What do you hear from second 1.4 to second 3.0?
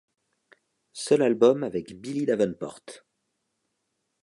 avec Billy Davenport.